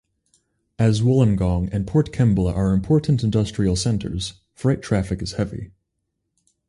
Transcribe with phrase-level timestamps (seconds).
[0.79, 5.69] As Wollongong and Port Kembla are important industrial centres, freight traffic is heavy.